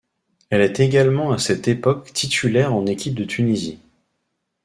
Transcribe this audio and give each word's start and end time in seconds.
Elle 0.49 0.61
est 0.61 0.79
également 0.79 1.31
à 1.31 1.37
cette 1.37 1.67
époque 1.67 2.11
titulaire 2.11 2.73
en 2.73 2.87
équipe 2.87 3.13
de 3.13 3.23
Tunisie. 3.23 3.77